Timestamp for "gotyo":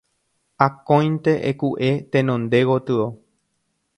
2.73-3.09